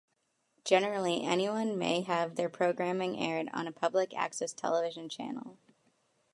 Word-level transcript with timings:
Generally, 0.65 1.21
anyone 1.25 1.77
may 1.77 2.01
have 2.01 2.33
their 2.33 2.49
programming 2.49 3.19
aired 3.19 3.49
on 3.53 3.67
a 3.67 3.71
public-access 3.71 4.51
television 4.51 5.09
channel. 5.09 5.59